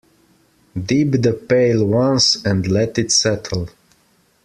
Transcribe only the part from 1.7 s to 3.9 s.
once and let it settle.